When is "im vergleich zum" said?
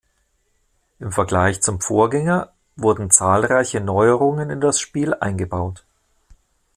0.97-1.79